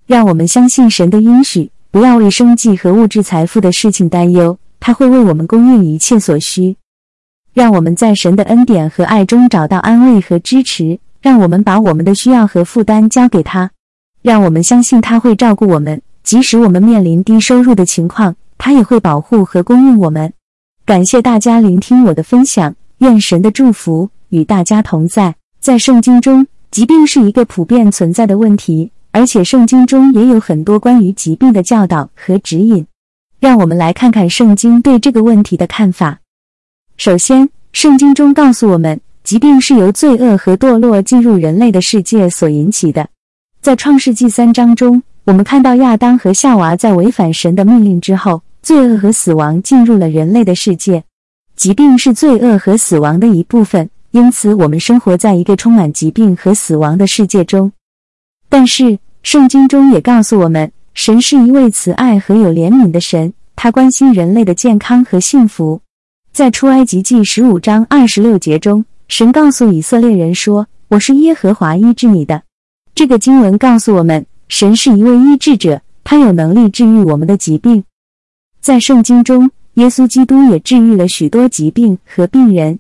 [0.07, 6.77] 让我们相信神的应许，不要为生计和物质财富的事情担忧，他会为我们供应一切所需。
[7.53, 13.71] 让我们在神的恩典和爱中找到安慰和支持，让我们把我们的需要和负担交给他，
[14.21, 20.33] 让我们相信他会照顾我们，即使我们面临低收入的情况，他也会保护和供应我们。
[20.85, 25.35] 感谢大家聆听我的分享，愿神的祝福与大家同在。
[25.61, 32.85] 在圣经中，疾病是一个普遍存在的问题，而且圣经中也有很多关于疾病的教导和指引。
[33.39, 36.19] 让我们来看看圣经对这个问题的看法。
[36.97, 43.07] 首先，圣经中告诉我们，疾病是由罪恶和堕落进入人类的世界所引起的。
[43.61, 51.03] 在创世纪三章中，我们看到亚当和夏娃在违反神的命令之后，罪恶和死亡进入了人类的世界。
[51.57, 53.89] 疾病是罪恶和死亡的一部分。
[54.11, 57.71] 因此，我们生活在一个充满疾病和死亡的世界中。
[58.47, 65.81] 但是，圣经中也告诉我们，神是一位慈爱和有怜悯的神，他关心人类的健康和幸福。
[66.31, 72.41] 在出埃及记十五章二十六节中，神告诉以色列人说：“我是耶和华医治你的。”
[72.99, 77.81] 这个经文告诉我们，神是一位医治者，他有能力治愈我们的疾病。
[78.59, 82.77] 在圣经中，耶稣基督也治愈了许多疾病和病人。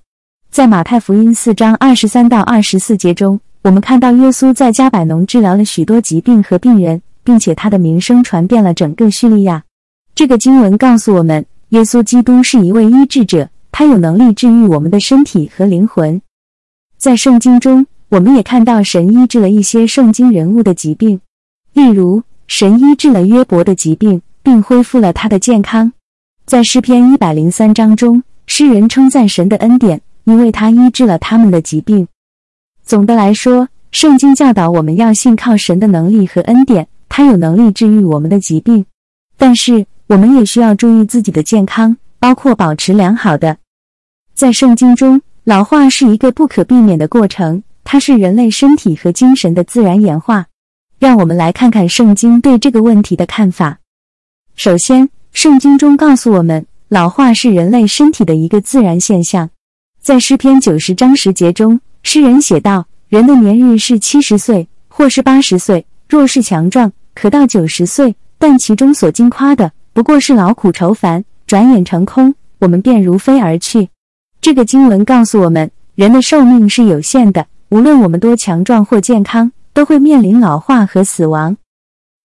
[0.51, 9.63] 在马太福音四章二十三到二十四节中，我们看到耶稣在加百农治疗了许多疾病和病人，并且他的名声传遍了整个叙利亚。
[10.13, 16.21] 这个经文告诉我们，耶稣基督是一位医治者，他有能力治愈我们的身体和灵魂。
[16.97, 21.21] 在圣经中，我们也看到神医治了一些圣经人物的疾病，
[21.73, 25.93] 例如神医治了约伯的疾病，并恢复了他的健康。
[26.45, 30.01] 在诗篇一百零三章中，诗人称赞神的恩典。
[30.25, 32.07] 因为他医治了他们的疾病。
[32.83, 38.85] 总的来说，圣经教导我们要信靠神的能力和恩典，他有能力治愈我们的疾病。
[39.37, 43.57] 但是，我们也需要注意自己的健康，包括保持良好的。
[44.35, 50.45] 在圣经中，老化是一个不可避免的过程，它是人类身体和精神的自然演化。
[50.99, 53.79] 让我们来看看圣经对这个问题的看法。
[54.55, 59.49] 首先，圣经中告诉我们，老化是人类身体的一个自然现象。
[59.99, 68.15] 在诗篇九十章十节中，诗人写道：“人的年日是七十岁，或是八十岁；若是强壮，可到九十岁。
[68.37, 73.89] 但其中所经夸的，不过是劳苦愁烦，转眼成空，我们便如飞而去。”
[74.39, 81.55] 这个经文告诉我们，人的寿命是有限的，无论我们多强壮或健康，都会面临老化和死亡。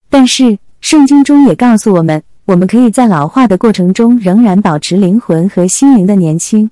[0.08, 6.70] 但是，圣经中也告诉我们，我们可以在老化的过程中仍然保持灵魂和心灵的年轻。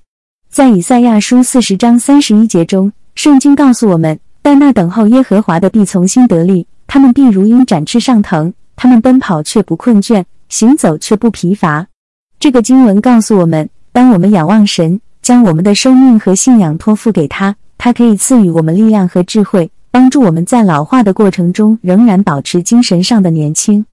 [0.51, 11.87] 在以赛亚书四十章三十一节中，圣经告诉我们：“但那等候耶和华的必从心得力，他们必如鹰展翅上腾，他们奔跑却不困倦，行走却不疲乏。”
[12.41, 17.55] 这个经文告诉我们，当我们仰望神，将我们的生命和信仰托付给他，
[17.85, 23.85] 它可以赐予我们力量和智慧，帮助我们在老化的过程中仍然保持精神上的年轻。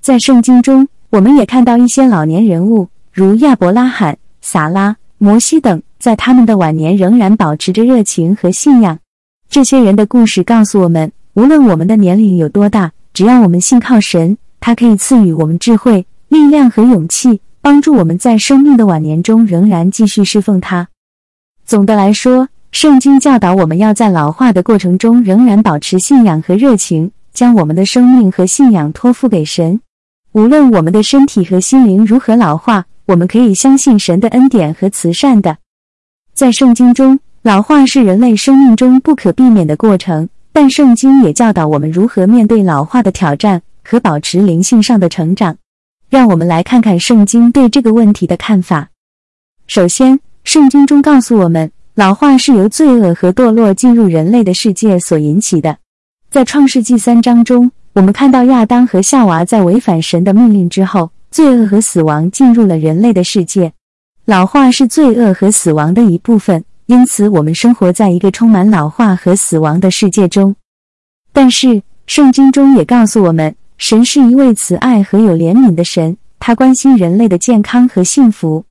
[0.00, 4.96] 在圣经中，我们也看到一些老年人物，如亚伯拉罕、撒拉。
[5.18, 8.98] 摩西等在他们的晚年仍然保持着热情和信仰。
[9.50, 20.88] 这些人的故事告诉我们，无论我们的年龄有多大，只要我们信靠神，他可以赐予我们智慧、力量和勇气，帮助我们在生命的晚年中仍然继续侍奉他。
[21.66, 29.80] 总的来说，圣经教导我们要在老化的过程中仍然保持信仰和热情，将我们的生命和信仰托付给神。
[30.32, 32.86] 无论我们的身体和心灵如何老化。
[33.06, 35.56] 我们可以相信神的恩典和慈善的。
[36.32, 45.56] 在圣经中，老化是人类生命中不可避免的过程，但圣经也教导我们如何面对老化的挑战和保持灵性上的成长。
[46.08, 48.90] 让我们来看看圣经对这个问题的看法。
[49.66, 55.76] 首先，圣经中告诉我们，老化是由罪恶和堕落进入人类的世界所引起的。
[56.30, 63.74] 在创世纪三章中，我们看到亚当和夏娃在违反神的命令之后，罪恶和死亡进入了人类的世界。
[64.24, 70.56] 老化是罪恶和死亡的一部分，因此我们生活在一个充满老化和死亡的世界中。
[71.34, 78.64] 但是，圣经中也告诉我们，神是一位慈爱和有怜悯的神，他关心人类的健康和幸福。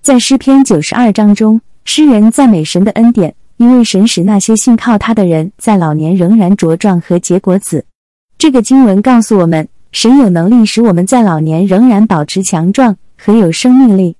[0.00, 3.34] 在诗篇九十二章中，诗人赞美神的恩典。
[3.58, 7.86] 因为神使那些信靠他的人在老年仍然茁壮和结果子。
[8.36, 14.14] 这个经文告诉我们，神有能力使我们在老年仍然保持强壮和有生命力。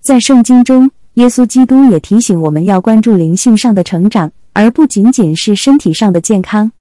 [0.00, 6.72] 在圣经中，耶稣基督也提醒我们要关注灵性上的成长，而不仅仅是身体上的健康。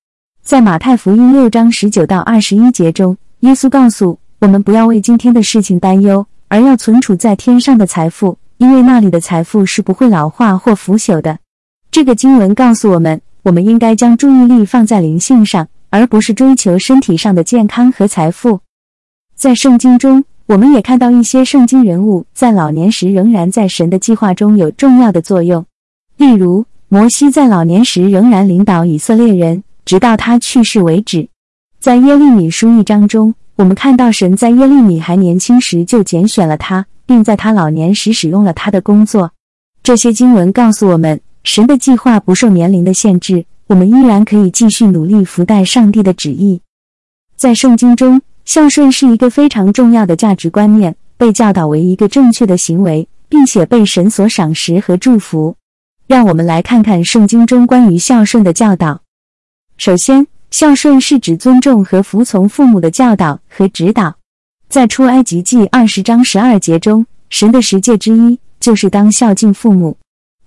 [0.42, 11.40] 在马太福音六章十九到二十一节中，耶稣告诉我们不要为今天的事情担忧，而要存储在天上的财富，因为那里的财富是不会老化或腐朽的。
[11.92, 18.60] 这个经文告诉我们，我们应该将注意力放在灵性上，而不是追求身体上的健康和财富。
[19.36, 25.66] 在圣经中，我们也看到一些圣经人物在老年时仍然在神的计划中有重要的作用。
[26.18, 31.28] 例如，摩西在老年时仍然领导以色列人，直到他去世为止。
[31.80, 39.32] 在耶利米书一章中，我们看到神在耶利米还年轻时就拣选了他，并在他老年时使用了他的工作。
[39.84, 41.22] 这些经文告诉我们。
[41.48, 46.60] 神的计划不受年龄的限制，我们依然可以继续努力，服待上帝的旨意。
[47.36, 55.56] 在圣经中，孝顺是一个非常重要的价值观念，被教导为一个正确的行为，并且被神所赏识和祝福。
[56.08, 59.02] 让我们来看看圣经中关于孝顺的教导。
[59.78, 64.16] 首先，孝顺是指尊重和服从父母的教导和指导。
[64.68, 69.98] 在出埃及记二十章十二节中，神的十诫之一就是当孝敬父母。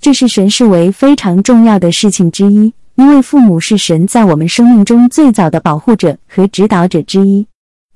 [0.00, 7.46] 这是神视为非常重要的事情之一，因为父母是神在我们生命中最早的保护者和指导者之一。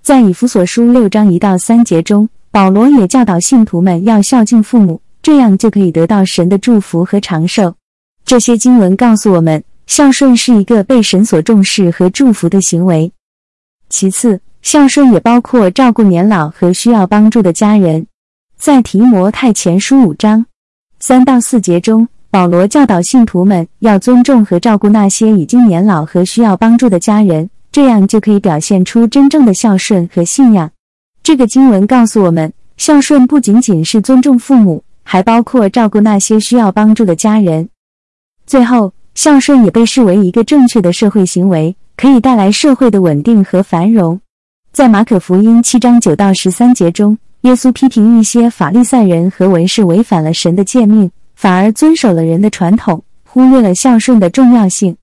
[0.03, 7.75] 在以弗所书六章一到三节中，保罗也教导信徒们要孝敬父母，这样就可以得到神的祝福和长寿。
[8.25, 13.13] 这些经文告诉我们，孝顺是一个被神所重视和祝福的行为。
[13.89, 18.07] 其次，孝顺也包括照顾年老和需要帮助的家人。
[18.57, 20.47] 在提摩太前书五章。
[21.01, 30.71] 三到四节中，保罗教导信徒们要尊重和照顾那些已经年老和需要帮助的家人，这样就可以表现出真正的孝顺和信仰。
[31.25, 37.69] 这个经文告诉我们，孝顺不仅仅是尊重父母，还包括照顾那些需要帮助的家人。
[38.47, 44.21] 最后，孝顺也被视为一个正确的社会行为，可以带来社会的稳定和繁荣。
[44.73, 47.19] 在马可福音七章九到十三节中。
[47.43, 54.97] 耶稣批评一些法利赛人和文士违反了神的诫命，反而遵守了人的传统，忽略了孝顺的重要性。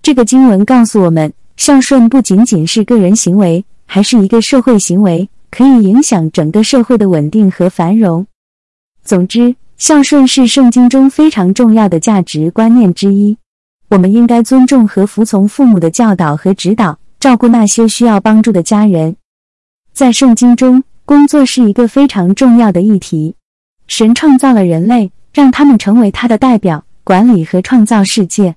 [0.00, 8.24] 这个经文告诉我们，孝顺不仅仅是个人行为，还是一个社会行为，可以影响整个社会的稳定和繁荣。
[9.02, 13.36] 总之，孝顺是圣经中非常重要的价值观念之一。
[13.88, 19.16] 我们应该尊重和服从父母的教导和指导，照顾那些需要帮助的家人。
[19.92, 20.84] 在圣经中。
[21.04, 23.34] 工作是一个非常重要的议题。
[23.86, 28.54] 神创造了人类，让他们成为他的代表，管理和创造世界。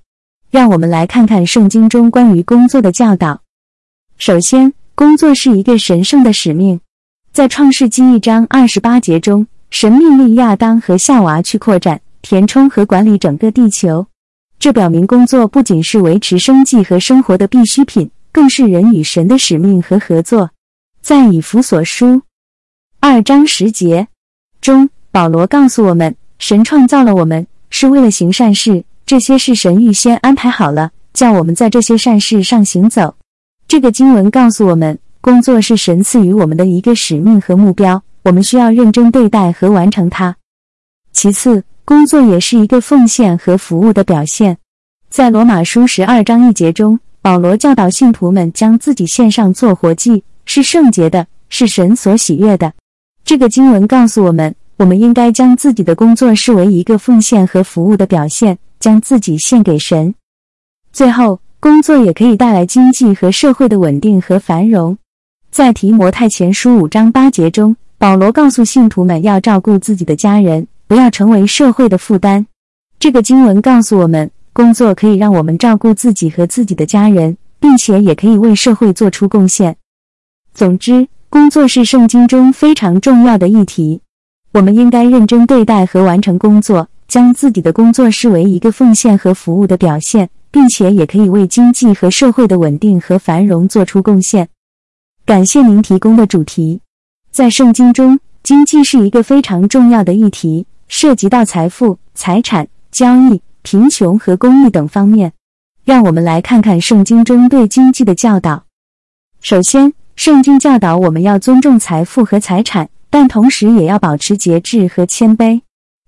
[0.49, 3.41] 让我们来看看圣经中关于工作的教导。
[4.17, 6.79] 首先，工作是一个神圣的使命。
[7.31, 14.07] 在创世纪一章二十八节中，神命令亚当和夏娃去扩展、填充和管理整个地球。
[14.57, 20.51] 这表明工作不仅是维持生计和生活的必需品，更是人与神的使命和合作。
[21.01, 22.21] 在以弗所书。
[22.99, 24.07] 二章十节
[24.59, 33.15] 中，保罗告诉我们，神创造了我们是为了行善事，这些是神预先安排好了，叫我们在这些善事上行走。
[33.67, 40.35] 这个经文告诉我们，工作是神赐予我们的一个使命和目标，我们需要认真对待和完成它。
[41.13, 44.57] 其次，工作也是一个奉献和服务的表现。
[45.09, 52.71] 在罗马书十二章一节中，保罗教导信徒们将自己献上做活祭，是圣洁的，是神所喜悦的。
[53.25, 60.15] 这个经文告诉我们，我们应该将自己的工作视为一个奉献和服务的表现，将自己献给神。
[60.93, 64.97] 最后，工作也可以带来经济和社会的稳定和繁荣。
[65.51, 72.47] 在提摩太前书五章八节中，保罗告诉信徒们要照顾自己的家人，不要成为社会的负担。
[72.97, 79.77] 这个经文告诉我们，工作可以让我们照顾自己和自己的家人，并且也可以为社会做出贡献。
[80.53, 84.01] 总之，工作是圣经中非常重要的议题。
[84.51, 94.49] 我们应该认真对待和完成工作，将自己的工作视为一个奉献和服务的表现，并且也可以为经济和社会的稳定和繁荣做出贡献。
[95.25, 96.81] 感谢您提供的主题。
[97.31, 102.67] 在圣经中，经济是一个非常重要的议题，涉及到财富、财产。
[102.91, 103.39] 交易、
[103.69, 105.31] 贫穷和公益等方面，
[105.85, 108.63] 让我们来看看圣经中对经济的教导。
[109.41, 115.61] 首先，圣经教导我们要尊重财富和财产，但同时也要保持节制和谦卑。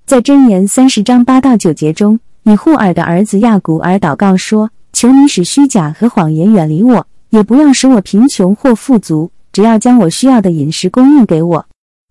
[0.08, 11.68] 在箴言三十章八到九节中，以户尔的儿子亚古尔祷告说：“求你使虚假和谎言远离我，也不要使我贫穷或富足，只要将我需要的饮食供应给我。”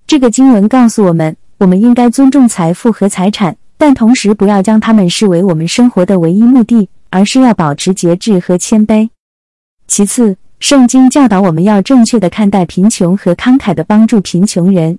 [0.06, 3.56] 这个经文告诉我们，我们应该尊重财富和财产。
[3.80, 9.08] 但同时，不要将他们视为我们生活的唯一目的，而是要保持节制和谦卑。
[9.86, 14.98] 其次，圣经教导我们要正确的看待贫穷和慷慨的帮助贫穷人。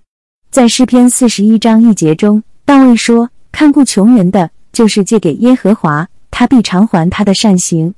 [0.49, 7.93] 在诗篇四十一章一节中，大卫说：“看顾穷人的，就是借给耶和华，他必偿还他的善行。”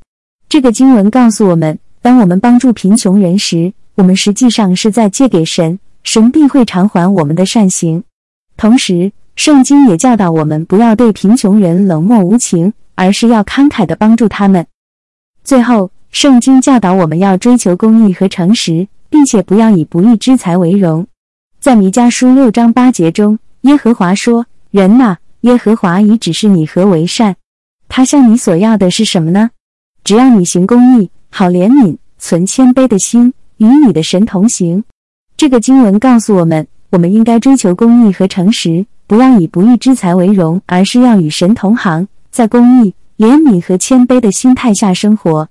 [0.50, 8.04] 这个经文告诉我们，当我们帮助贫穷人时，我们实际上是在借给神，神必会偿还我们的善行。
[8.58, 14.66] 同时，圣经也教导我们不要对贫穷人冷漠无情，而是要慷慨的帮助他们。
[15.44, 21.08] 最后，圣经教导我们要追求公义和诚实，并且不要以不义之财为荣。
[21.60, 27.36] 在弥迦书六章八节中，耶和华说：“人呐，耶和华已指示你何为善。
[27.90, 29.50] 他向你所要的是什么呢？
[30.04, 34.84] 只要你行公义，好怜悯，存谦卑的心，与你的神同行。”
[35.36, 38.86] 这个经文告诉我们，我们应该追求公义和诚实。
[39.06, 45.50] 不要以不义之财为荣，而是要与神同行，在公义、怜悯和谦卑的心态下生活。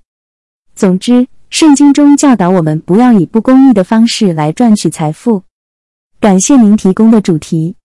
[0.75, 5.43] 总之，圣经中教导我们不要以不公义的方式来赚取财富。
[6.19, 7.75] 感谢您提供的主题。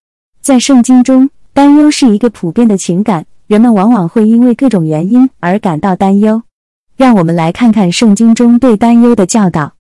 [0.40, 6.42] 在圣经中，担忧是一个普遍的情感，人们往往会因为各种原因而感到担忧。
[6.96, 9.74] 让我们来看看圣经中对担忧的教导。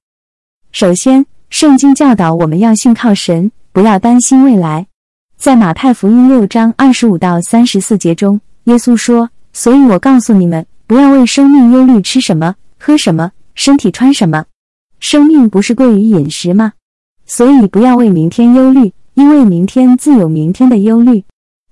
[0.70, 4.86] 首先，圣经教导我们要信靠神，不要担心未来。
[5.38, 14.44] 在马太福音六章二十五到三十四节中，耶稣说：“所以我告诉你们，不要为生命忧虑，吃什么，喝什么，身体穿什么。
[14.98, 16.72] 生命不是贵于饮食吗？
[17.24, 21.24] 所以不要为明天忧虑，因为明天自有明天的忧虑。”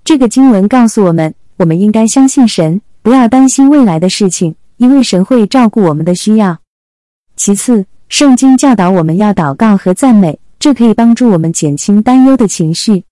[0.04, 6.56] 这个经文告诉我们，我们应该相信神，不要担心未来的事情，因为神会照顾我们的需要。
[7.34, 13.02] 其次，圣经教导我们要祷告和赞美，这可以帮助我们减轻担忧的情绪。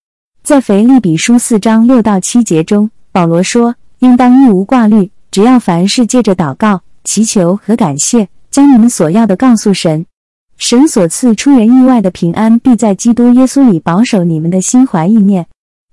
[0.45, 10.05] 在腓立比书四章六到七节中，保罗说：“应当一无挂虑，只要凡事借着祷告、祈求和感谢，将你们所要的告诉神。
[10.59, 15.47] 神所赐出人意外的平安，必在基督耶稣里保守你们的心怀意念。”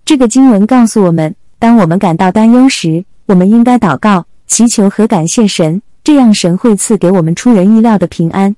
[0.04, 8.54] 这个经文告诉我们，当我们感到担忧时，我们应该祷告、祈求和感谢神，这样神会赐给我们出人意料的平安。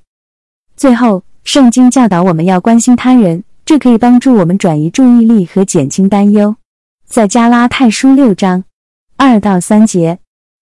[0.76, 3.44] 最后，圣经教导我们要关心他人。
[3.66, 6.56] 这可以帮助我们转移注意力和减轻担忧。
[7.06, 8.64] 在加拉太书六章
[9.16, 10.20] 二到三节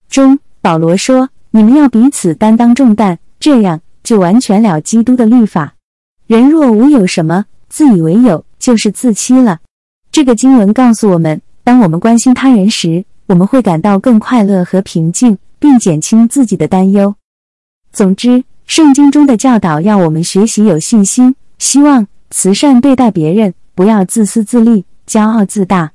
[0.10, 5.76] 中，保罗说：“你们要彼此担当重担，这样就完全了基督的律法。
[6.28, 9.60] 人若无有什么，自以为有，就是自欺了。”
[10.12, 17.16] 这个经文告诉我们，当我们关心他人时，我们会感到更快乐和平静，并减轻自己的担忧。
[17.94, 22.06] 总之，圣经中的教导要我们学习有信心、希望。
[22.32, 25.92] 慈善对待别人，不要自私自利、骄傲自大。